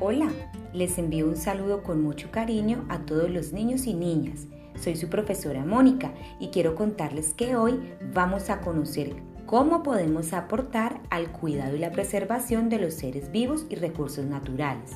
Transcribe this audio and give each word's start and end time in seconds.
Hola, 0.00 0.28
les 0.72 0.98
envío 0.98 1.24
un 1.28 1.36
saludo 1.36 1.84
con 1.84 2.02
mucho 2.02 2.32
cariño 2.32 2.84
a 2.88 2.98
todos 3.06 3.30
los 3.30 3.52
niños 3.52 3.86
y 3.86 3.94
niñas. 3.94 4.48
Soy 4.76 4.96
su 4.96 5.08
profesora 5.08 5.64
Mónica 5.64 6.12
y 6.40 6.48
quiero 6.48 6.74
contarles 6.74 7.32
que 7.32 7.54
hoy 7.54 7.78
vamos 8.12 8.50
a 8.50 8.60
conocer 8.60 9.14
cómo 9.46 9.84
podemos 9.84 10.32
aportar 10.32 11.00
al 11.10 11.30
cuidado 11.30 11.76
y 11.76 11.78
la 11.78 11.92
preservación 11.92 12.68
de 12.70 12.80
los 12.80 12.94
seres 12.94 13.30
vivos 13.30 13.66
y 13.70 13.76
recursos 13.76 14.24
naturales. 14.24 14.90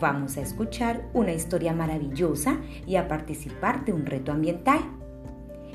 Vamos 0.00 0.36
a 0.36 0.42
escuchar 0.42 1.08
una 1.12 1.32
historia 1.32 1.72
maravillosa 1.72 2.60
y 2.86 2.94
a 2.94 3.08
participar 3.08 3.84
de 3.84 3.94
un 3.94 4.06
reto 4.06 4.30
ambiental. 4.30 4.78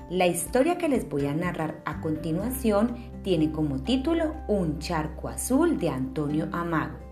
La 0.09 0.27
historia 0.27 0.77
que 0.77 0.87
les 0.87 1.09
voy 1.09 1.25
a 1.25 1.33
narrar 1.33 1.81
a 1.83 1.99
continuación 1.99 2.95
tiene 3.21 3.51
como 3.51 3.83
título 3.83 4.33
Un 4.47 4.79
charco 4.79 5.27
azul 5.27 5.77
de 5.77 5.89
Antonio 5.89 6.47
Amago. 6.53 7.02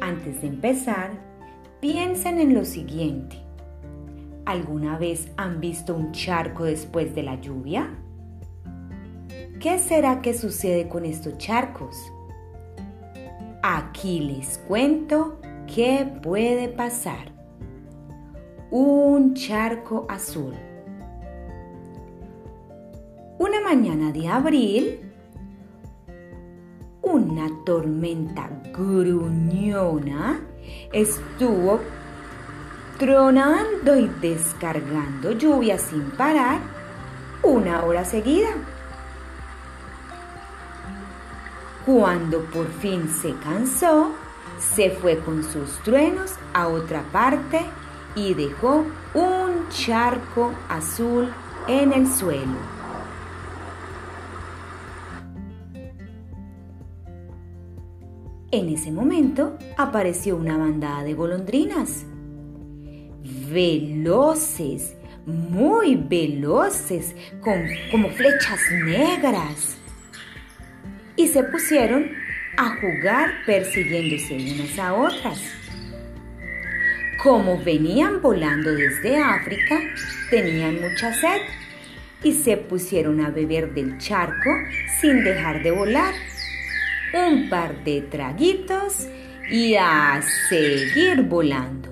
Antes 0.00 0.40
de 0.40 0.48
empezar, 0.48 1.10
piensen 1.80 2.38
en 2.38 2.54
lo 2.54 2.64
siguiente. 2.64 3.36
¿Alguna 4.44 4.98
vez 4.98 5.30
han 5.36 5.60
visto 5.60 5.94
un 5.94 6.12
charco 6.12 6.64
después 6.64 7.14
de 7.14 7.22
la 7.22 7.40
lluvia? 7.40 7.90
¿Qué 9.60 9.78
será 9.78 10.20
que 10.22 10.34
sucede 10.34 10.88
con 10.88 11.04
estos 11.04 11.38
charcos? 11.38 11.96
Aquí 13.62 14.18
les 14.18 14.58
cuento 14.58 15.40
qué 15.72 16.10
puede 16.20 16.68
pasar. 16.68 17.30
Un 18.72 19.34
charco 19.34 20.06
azul. 20.08 20.54
Una 23.38 23.60
mañana 23.60 24.10
de 24.10 24.26
abril, 24.26 25.11
una 27.32 27.48
tormenta 27.64 28.50
gruñona 28.74 30.38
estuvo 30.92 31.80
tronando 32.98 33.96
y 33.96 34.06
descargando 34.20 35.32
lluvia 35.32 35.78
sin 35.78 36.10
parar 36.10 36.58
una 37.42 37.84
hora 37.84 38.04
seguida. 38.04 38.50
Cuando 41.86 42.40
por 42.44 42.68
fin 42.68 43.08
se 43.08 43.34
cansó, 43.36 44.10
se 44.60 44.90
fue 44.90 45.18
con 45.18 45.42
sus 45.42 45.70
truenos 45.82 46.34
a 46.52 46.68
otra 46.68 47.02
parte 47.12 47.60
y 48.14 48.34
dejó 48.34 48.84
un 49.14 49.68
charco 49.70 50.52
azul 50.68 51.32
en 51.66 51.94
el 51.94 52.06
suelo. 52.06 52.81
En 58.54 58.68
ese 58.68 58.90
momento 58.90 59.56
apareció 59.78 60.36
una 60.36 60.58
bandada 60.58 61.04
de 61.04 61.14
golondrinas. 61.14 62.04
Veloces, 63.50 64.94
muy 65.24 65.96
veloces, 65.96 67.16
con, 67.40 67.64
como 67.90 68.10
flechas 68.10 68.60
negras. 68.84 69.78
Y 71.16 71.28
se 71.28 71.44
pusieron 71.44 72.10
a 72.58 72.76
jugar 72.76 73.30
persiguiéndose 73.46 74.34
unas 74.34 74.78
a 74.78 74.92
otras. 74.92 75.40
Como 77.22 77.58
venían 77.64 78.20
volando 78.20 78.70
desde 78.74 79.16
África, 79.16 79.80
tenían 80.28 80.78
mucha 80.78 81.14
sed 81.14 81.40
y 82.22 82.32
se 82.32 82.58
pusieron 82.58 83.22
a 83.22 83.30
beber 83.30 83.72
del 83.72 83.96
charco 83.96 84.50
sin 85.00 85.24
dejar 85.24 85.62
de 85.62 85.70
volar 85.70 86.12
un 87.14 87.48
par 87.48 87.84
de 87.84 88.02
traguitos 88.02 89.06
y 89.50 89.74
a 89.74 90.20
seguir 90.48 91.22
volando. 91.22 91.90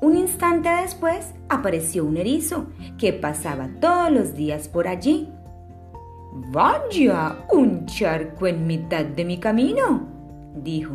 Un 0.00 0.16
instante 0.16 0.68
después 0.68 1.32
apareció 1.48 2.04
un 2.04 2.16
erizo 2.16 2.66
que 2.98 3.12
pasaba 3.12 3.68
todos 3.80 4.10
los 4.10 4.34
días 4.34 4.68
por 4.68 4.88
allí. 4.88 5.28
Vaya, 6.50 7.44
un 7.52 7.86
charco 7.86 8.46
en 8.46 8.66
mitad 8.66 9.04
de 9.04 9.24
mi 9.24 9.38
camino, 9.38 10.08
dijo. 10.56 10.94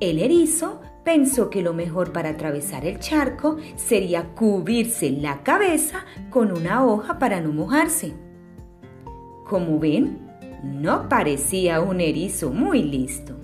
El 0.00 0.18
erizo 0.18 0.80
pensó 1.04 1.48
que 1.48 1.62
lo 1.62 1.72
mejor 1.72 2.12
para 2.12 2.30
atravesar 2.30 2.84
el 2.84 2.98
charco 2.98 3.56
sería 3.76 4.34
cubrirse 4.34 5.10
la 5.10 5.42
cabeza 5.42 6.04
con 6.30 6.52
una 6.52 6.84
hoja 6.84 7.18
para 7.18 7.40
no 7.40 7.52
mojarse. 7.52 8.25
Como 9.48 9.78
ven, 9.78 10.26
no 10.64 11.08
parecía 11.08 11.80
un 11.80 12.00
erizo 12.00 12.50
muy 12.50 12.82
listo. 12.82 13.36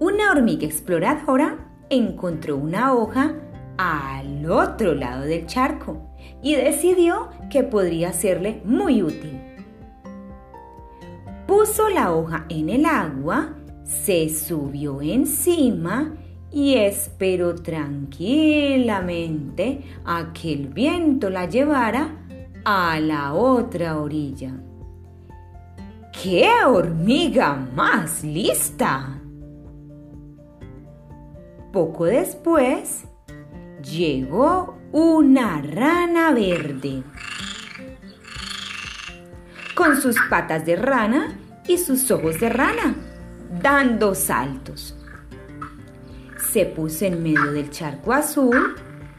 Una 0.00 0.32
hormiga 0.32 0.66
exploradora 0.66 1.70
encontró 1.90 2.56
una 2.56 2.94
hoja 2.94 3.34
al 3.76 4.50
otro 4.50 4.94
lado 4.94 5.24
del 5.24 5.46
charco 5.46 6.08
y 6.42 6.54
decidió 6.54 7.28
que 7.50 7.64
podría 7.64 8.12
serle 8.12 8.62
muy 8.64 9.02
útil. 9.02 9.38
Puso 11.46 11.90
la 11.90 12.14
hoja 12.14 12.46
en 12.48 12.70
el 12.70 12.86
agua, 12.86 13.56
se 13.84 14.30
subió 14.30 15.02
encima 15.02 16.14
y 16.50 16.76
esperó 16.76 17.56
tranquilamente 17.56 19.82
a 20.04 20.32
que 20.32 20.52
el 20.52 20.68
viento 20.68 21.28
la 21.28 21.46
llevara 21.46 22.23
a 22.64 22.98
la 23.00 23.34
otra 23.34 23.98
orilla. 23.98 24.52
¡Qué 26.12 26.48
hormiga 26.66 27.54
más 27.74 28.24
lista! 28.24 29.20
Poco 31.72 32.04
después 32.04 33.04
llegó 33.82 34.78
una 34.92 35.60
rana 35.60 36.32
verde 36.32 37.02
con 39.74 40.00
sus 40.00 40.16
patas 40.30 40.64
de 40.64 40.76
rana 40.76 41.36
y 41.66 41.78
sus 41.78 42.10
ojos 42.10 42.38
de 42.38 42.48
rana, 42.48 42.94
dando 43.60 44.14
saltos. 44.14 44.96
Se 46.52 46.64
puso 46.64 47.06
en 47.06 47.22
medio 47.22 47.52
del 47.52 47.70
charco 47.70 48.12
azul 48.12 48.76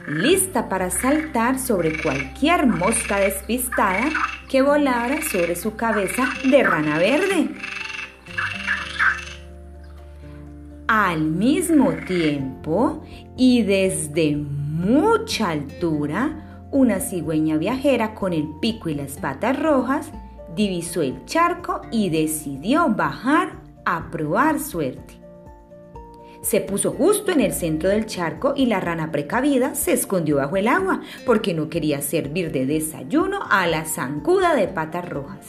lista 0.07 0.69
para 0.69 0.89
saltar 0.89 1.59
sobre 1.59 2.01
cualquier 2.01 2.67
mosca 2.67 3.19
despistada 3.19 4.09
que 4.49 4.61
volara 4.61 5.21
sobre 5.21 5.55
su 5.55 5.75
cabeza 5.75 6.25
de 6.49 6.63
rana 6.63 6.97
verde. 6.97 7.49
Al 10.87 11.21
mismo 11.21 11.93
tiempo 12.07 13.03
y 13.35 13.63
desde 13.63 14.35
mucha 14.35 15.49
altura, 15.49 16.67
una 16.71 16.99
cigüeña 16.99 17.57
viajera 17.57 18.13
con 18.13 18.33
el 18.33 18.47
pico 18.61 18.89
y 18.89 18.95
las 18.95 19.13
patas 19.13 19.59
rojas 19.59 20.11
divisó 20.55 21.01
el 21.01 21.25
charco 21.25 21.81
y 21.91 22.09
decidió 22.09 22.89
bajar 22.89 23.53
a 23.85 24.11
probar 24.11 24.59
suerte. 24.59 25.24
Se 26.45 26.61
puso 26.61 26.91
justo 26.91 27.31
en 27.31 27.41
el 27.41 27.53
centro 27.53 27.89
del 27.89 28.05
charco 28.05 28.53
y 28.55 28.67
la 28.67 28.79
rana 28.79 29.11
precavida 29.11 29.73
se 29.73 29.93
escondió 29.93 30.35
bajo 30.35 30.57
el 30.57 30.67
agua 30.67 31.01
porque 31.25 31.55
no 31.55 31.69
quería 31.69 32.03
servir 32.03 32.51
de 32.51 32.67
desayuno 32.67 33.39
a 33.49 33.65
la 33.65 33.83
zancuda 33.85 34.53
de 34.53 34.67
patas 34.67 35.09
rojas. 35.09 35.43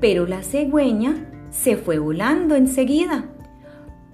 Pero 0.00 0.26
la 0.26 0.42
cegüeña 0.42 1.30
se 1.52 1.76
fue 1.76 2.00
volando 2.00 2.56
enseguida 2.56 3.26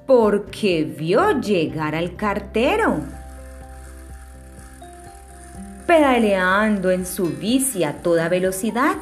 porque 0.06 0.84
vio 0.84 1.40
llegar 1.40 1.94
al 1.94 2.14
cartero. 2.14 3.00
Pedaleando 5.86 6.90
en 6.90 7.06
su 7.06 7.30
bici 7.30 7.82
a 7.82 8.02
toda 8.02 8.28
velocidad, 8.28 8.96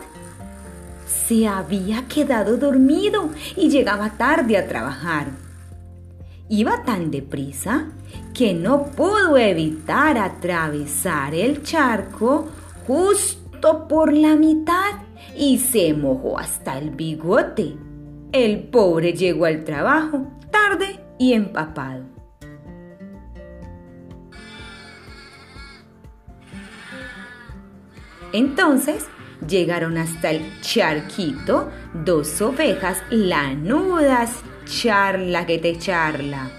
se 1.05 1.49
había 1.49 2.07
quedado 2.07 2.59
dormido 2.59 3.31
y 3.57 3.71
llegaba 3.71 4.11
tarde 4.11 4.57
a 4.57 4.69
trabajar. 4.69 5.44
Iba 6.49 6.83
tan 6.83 7.11
deprisa 7.11 7.87
que 8.35 8.53
no 8.53 8.85
pudo 8.85 9.39
evitar 9.39 10.19
atravesar 10.19 11.35
el 11.35 11.63
charco 11.63 12.49
justo 12.87 13.89
por 13.89 14.13
la 14.13 14.37
mitad 14.37 14.93
y 15.35 15.59
se 15.59 15.95
mojó 15.95 16.39
hasta 16.39 16.77
el 16.77 16.91
bigote. 16.91 17.75
El 18.33 18.65
pobre 18.65 19.15
llegó 19.15 19.47
al 19.47 19.65
trabajo 19.65 20.27
tarde 20.51 21.01
y 21.19 21.33
empapado. 21.33 22.05
Entonces 28.35 29.07
llegaron 29.49 29.97
hasta 29.97 30.33
el 30.33 30.61
charquito 30.61 31.71
dos 32.05 32.43
ovejas 32.43 33.03
lanudas 33.09 34.43
charla 34.65 35.47
que 35.47 35.59
te 35.59 35.79
charla. 35.79 36.51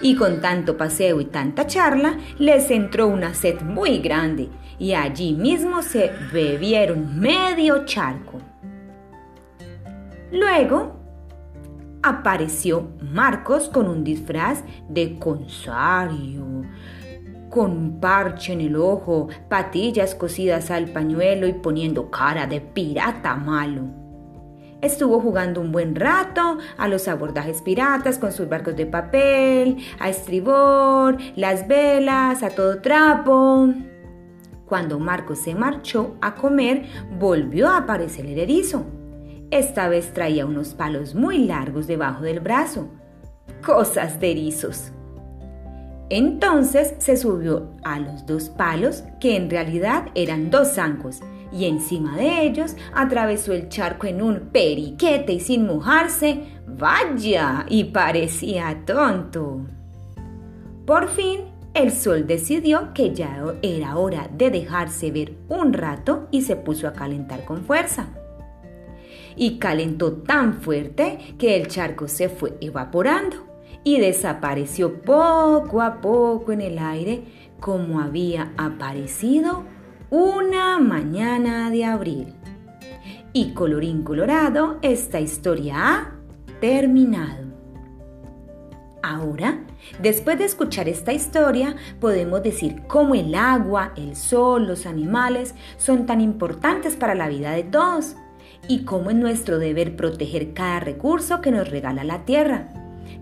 Y 0.00 0.16
con 0.16 0.40
tanto 0.40 0.76
paseo 0.76 1.20
y 1.20 1.26
tanta 1.26 1.66
charla, 1.66 2.18
les 2.38 2.70
entró 2.70 3.08
una 3.08 3.34
sed 3.34 3.62
muy 3.62 3.98
grande 3.98 4.48
y 4.78 4.94
allí 4.94 5.34
mismo 5.34 5.82
se 5.82 6.10
bebieron 6.32 7.18
medio 7.18 7.84
charco. 7.84 8.40
Luego 10.32 11.00
apareció 12.02 12.88
Marcos 13.00 13.68
con 13.68 13.88
un 13.88 14.04
disfraz 14.04 14.62
de 14.88 15.18
consario, 15.18 16.64
con 17.48 17.70
un 17.70 18.00
parche 18.00 18.52
en 18.52 18.60
el 18.60 18.76
ojo, 18.76 19.28
patillas 19.48 20.14
cosidas 20.14 20.70
al 20.70 20.88
pañuelo 20.88 21.46
y 21.46 21.52
poniendo 21.54 22.10
cara 22.10 22.46
de 22.46 22.60
pirata 22.60 23.36
malo. 23.36 24.03
Estuvo 24.84 25.18
jugando 25.18 25.62
un 25.62 25.72
buen 25.72 25.94
rato 25.94 26.58
a 26.76 26.88
los 26.88 27.08
abordajes 27.08 27.62
piratas 27.62 28.18
con 28.18 28.32
sus 28.32 28.50
barcos 28.50 28.76
de 28.76 28.84
papel, 28.84 29.78
a 29.98 30.10
estribor, 30.10 31.16
las 31.36 31.66
velas, 31.66 32.42
a 32.42 32.50
todo 32.50 32.82
trapo. 32.82 33.72
Cuando 34.66 34.98
Marcos 34.98 35.38
se 35.38 35.54
marchó 35.54 36.16
a 36.20 36.34
comer, 36.34 36.84
volvió 37.18 37.68
a 37.70 37.78
aparecer 37.78 38.26
el 38.26 38.38
erizo. 38.38 38.84
Esta 39.50 39.88
vez 39.88 40.12
traía 40.12 40.44
unos 40.44 40.74
palos 40.74 41.14
muy 41.14 41.46
largos 41.46 41.86
debajo 41.86 42.22
del 42.22 42.40
brazo. 42.40 42.90
Cosas 43.64 44.20
de 44.20 44.32
erizos. 44.32 44.92
Entonces 46.10 46.94
se 46.98 47.16
subió 47.16 47.70
a 47.84 47.98
los 48.00 48.26
dos 48.26 48.50
palos, 48.50 49.04
que 49.18 49.36
en 49.36 49.48
realidad 49.48 50.08
eran 50.14 50.50
dos 50.50 50.74
zancos, 50.74 51.22
y 51.54 51.66
encima 51.66 52.16
de 52.16 52.42
ellos 52.42 52.76
atravesó 52.92 53.52
el 53.52 53.68
charco 53.68 54.06
en 54.06 54.20
un 54.20 54.50
periquete 54.52 55.34
y 55.34 55.40
sin 55.40 55.66
mojarse, 55.66 56.40
vaya, 56.66 57.64
y 57.68 57.84
parecía 57.84 58.82
tonto. 58.84 59.60
Por 60.84 61.08
fin, 61.08 61.42
el 61.72 61.92
sol 61.92 62.26
decidió 62.26 62.92
que 62.92 63.14
ya 63.14 63.42
era 63.62 63.96
hora 63.96 64.28
de 64.36 64.50
dejarse 64.50 65.10
ver 65.10 65.34
un 65.48 65.72
rato 65.72 66.28
y 66.30 66.42
se 66.42 66.56
puso 66.56 66.88
a 66.88 66.92
calentar 66.92 67.44
con 67.44 67.64
fuerza 67.64 68.08
y 69.36 69.58
calentó 69.58 70.12
tan 70.12 70.60
fuerte 70.60 71.18
que 71.38 71.56
el 71.56 71.68
charco 71.68 72.08
se 72.08 72.28
fue 72.28 72.56
evaporando 72.60 73.36
y 73.82 73.98
desapareció 73.98 75.02
poco 75.02 75.82
a 75.82 76.00
poco 76.00 76.52
en 76.52 76.60
el 76.60 76.78
aire 76.78 77.24
como 77.60 78.00
había 78.00 78.52
aparecido 78.56 79.64
una 80.14 80.78
mañana 80.78 81.72
de 81.72 81.84
abril. 81.84 82.34
Y 83.32 83.50
colorín 83.50 84.04
colorado, 84.04 84.78
esta 84.80 85.18
historia 85.18 85.74
ha 85.76 86.12
terminado. 86.60 87.46
Ahora, 89.02 89.64
después 90.00 90.38
de 90.38 90.44
escuchar 90.44 90.88
esta 90.88 91.12
historia, 91.12 91.74
podemos 91.98 92.44
decir 92.44 92.82
cómo 92.86 93.16
el 93.16 93.34
agua, 93.34 93.92
el 93.96 94.14
sol, 94.14 94.68
los 94.68 94.86
animales 94.86 95.56
son 95.78 96.06
tan 96.06 96.20
importantes 96.20 96.94
para 96.94 97.16
la 97.16 97.28
vida 97.28 97.50
de 97.50 97.64
todos 97.64 98.14
y 98.68 98.84
cómo 98.84 99.10
es 99.10 99.16
nuestro 99.16 99.58
deber 99.58 99.96
proteger 99.96 100.54
cada 100.54 100.78
recurso 100.78 101.40
que 101.40 101.50
nos 101.50 101.68
regala 101.68 102.04
la 102.04 102.24
tierra. 102.24 102.68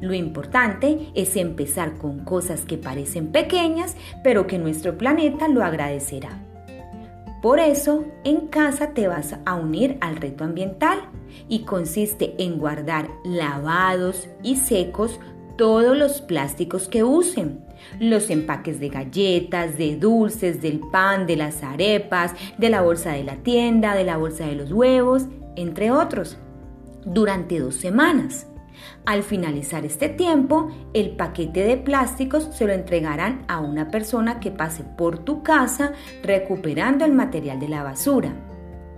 Lo 0.03 0.13
importante 0.13 1.11
es 1.15 1.37
empezar 1.37 1.97
con 1.97 2.19
cosas 2.19 2.67
que 2.67 2.77
parecen 2.77 3.33
pequeñas, 3.33 3.97
pero 4.23 4.47
que 4.47 4.59
nuestro 4.59 4.99
planeta 4.99 5.49
lo 5.49 5.65
agradecerá. 5.65 6.52
Por 7.43 7.59
eso, 7.59 8.05
en 8.23 8.47
casa 8.47 8.95
te 8.95 9.09
vas 9.09 9.37
a 9.45 9.55
unir 9.57 9.99
al 10.01 10.15
reto 10.15 10.45
ambiental 10.45 11.01
y 11.49 11.65
consiste 11.65 12.37
en 12.39 12.57
guardar 12.57 13.09
lavados 13.25 14.29
y 14.45 14.57
secos 14.57 15.19
todos 15.59 15.97
los 15.97 16.21
plásticos 16.21 16.87
que 16.87 17.03
usen, 17.03 17.65
los 17.99 18.31
empaques 18.31 18.79
de 18.79 18.91
galletas, 18.91 19.77
de 19.77 19.97
dulces, 19.97 20.63
del 20.63 20.79
pan, 20.93 21.27
de 21.27 21.35
las 21.35 21.65
arepas, 21.65 22.33
de 22.59 22.71
la 22.71 22.81
bolsa 22.81 23.11
de 23.11 23.25
la 23.25 23.35
tienda, 23.37 23.97
de 23.97 24.05
la 24.05 24.19
bolsa 24.19 24.47
de 24.47 24.55
los 24.55 24.71
huevos, 24.71 25.27
entre 25.57 25.91
otros, 25.91 26.39
durante 27.05 27.59
dos 27.59 27.75
semanas. 27.75 28.47
Al 29.05 29.23
finalizar 29.23 29.85
este 29.85 30.09
tiempo, 30.09 30.69
el 30.95 31.11
paquete 31.11 31.65
de 31.65 31.77
plásticos 31.77 32.49
se 32.53 32.67
lo 32.67 32.73
entregarán 32.73 33.45
a 33.49 33.61
una 33.61 33.91
persona 33.91 34.41
que 34.41 34.51
pase 34.51 34.85
por 34.85 35.19
tu 35.19 35.43
casa 35.43 35.93
recuperando 36.23 37.05
el 37.05 37.13
material 37.13 37.59
de 37.61 37.69
la 37.69 37.83
basura, 37.83 38.33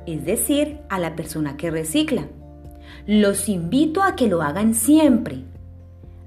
es 0.07 0.25
decir, 0.25 0.81
a 0.89 0.99
la 0.99 1.17
persona 1.17 1.57
que 1.57 1.71
recicla. 1.71 2.27
Los 3.07 3.49
invito 3.49 4.03
a 4.03 4.17
que 4.17 4.29
lo 4.29 4.43
hagan 4.43 4.75
siempre. 4.75 5.45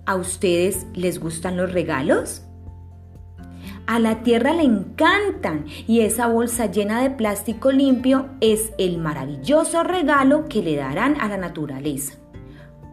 ¿A 0.06 0.16
ustedes 0.16 0.88
les 0.94 1.20
gustan 1.20 1.58
los 1.58 1.72
regalos? 1.72 2.44
A 3.88 4.00
la 4.00 4.22
tierra 4.22 4.54
le 4.54 4.64
encantan 4.64 5.66
y 5.88 6.02
esa 6.02 6.28
bolsa 6.28 6.66
llena 6.66 7.02
de 7.02 7.10
plástico 7.10 7.72
limpio 7.72 8.28
es 8.42 8.74
el 8.78 8.98
maravilloso 8.98 9.84
regalo 9.84 10.50
que 10.50 10.62
le 10.62 10.76
darán 10.76 11.20
a 11.22 11.30
la 11.30 11.38
naturaleza. 11.38 12.16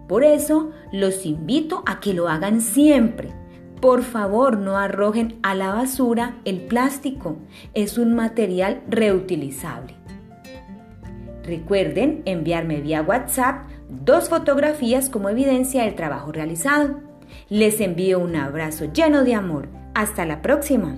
Por 0.08 0.24
eso 0.24 0.70
los 0.92 1.24
invito 1.26 1.82
a 1.86 2.00
que 2.00 2.14
lo 2.14 2.28
hagan 2.28 2.60
siempre. 2.60 3.30
Por 3.80 4.02
favor, 4.02 4.58
no 4.58 4.76
arrojen 4.76 5.38
a 5.42 5.54
la 5.54 5.72
basura 5.72 6.36
el 6.44 6.62
plástico. 6.62 7.36
Es 7.74 7.98
un 7.98 8.14
material 8.14 8.82
reutilizable. 8.88 9.94
Recuerden 11.42 12.22
enviarme 12.24 12.80
vía 12.80 13.02
WhatsApp 13.02 13.66
dos 13.88 14.28
fotografías 14.28 15.10
como 15.10 15.28
evidencia 15.28 15.82
del 15.84 15.94
trabajo 15.94 16.32
realizado. 16.32 17.00
Les 17.50 17.80
envío 17.80 18.20
un 18.20 18.36
abrazo 18.36 18.86
lleno 18.92 19.24
de 19.24 19.34
amor. 19.34 19.68
Hasta 19.94 20.24
la 20.24 20.40
próxima. 20.40 20.96